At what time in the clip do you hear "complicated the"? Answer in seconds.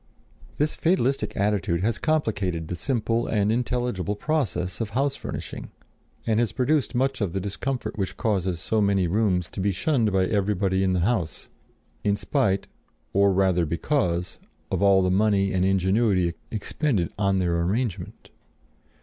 1.99-2.75